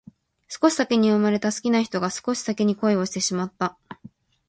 [0.47, 3.77] 少し先に生まれた好きな人が少し先に恋をしてしまった